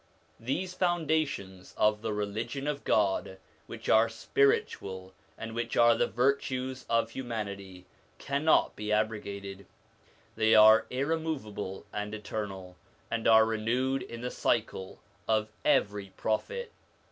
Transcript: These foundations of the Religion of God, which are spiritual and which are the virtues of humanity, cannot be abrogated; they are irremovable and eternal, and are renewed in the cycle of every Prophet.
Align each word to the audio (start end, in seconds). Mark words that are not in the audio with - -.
These 0.39 0.73
foundations 0.73 1.75
of 1.77 2.01
the 2.01 2.11
Religion 2.11 2.65
of 2.65 2.83
God, 2.83 3.37
which 3.67 3.87
are 3.87 4.09
spiritual 4.09 5.13
and 5.37 5.53
which 5.53 5.77
are 5.77 5.93
the 5.93 6.07
virtues 6.07 6.87
of 6.89 7.11
humanity, 7.11 7.85
cannot 8.17 8.75
be 8.75 8.91
abrogated; 8.91 9.67
they 10.35 10.55
are 10.55 10.87
irremovable 10.89 11.85
and 11.93 12.15
eternal, 12.15 12.77
and 13.11 13.27
are 13.27 13.45
renewed 13.45 14.01
in 14.01 14.21
the 14.21 14.31
cycle 14.31 14.99
of 15.27 15.49
every 15.63 16.07
Prophet. 16.17 16.71